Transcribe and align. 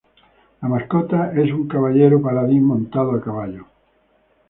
La 0.63 0.67
mascota 0.67 1.31
es 1.33 1.51
un 1.51 1.67
caballero 1.67 2.19
paladín 2.19 2.63
montado 2.63 3.11
a 3.11 3.21
caballo. 3.21 3.67